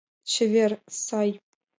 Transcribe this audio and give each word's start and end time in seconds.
Чевер, 0.31 0.71
сай 1.01 1.29